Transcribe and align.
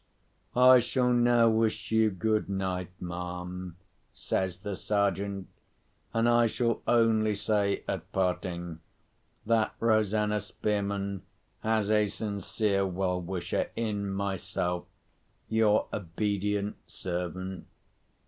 "I 0.55 0.79
shall 0.79 1.13
now 1.13 1.47
wish 1.47 1.91
you 1.91 2.09
good 2.09 2.49
night, 2.49 2.89
ma'am," 2.99 3.75
says 4.15 4.57
the 4.57 4.75
Sergeant. 4.75 5.47
"And 6.11 6.27
I 6.27 6.47
shall 6.47 6.81
only 6.87 7.35
say, 7.35 7.83
at 7.87 8.11
parting, 8.11 8.79
that 9.45 9.75
Rosanna 9.79 10.39
Spearman 10.39 11.21
has 11.59 11.91
a 11.91 12.07
sincere 12.07 12.83
well 12.83 13.21
wisher 13.21 13.69
in 13.75 14.09
myself, 14.09 14.85
your 15.47 15.87
obedient 15.93 16.77
servant. 16.89 17.67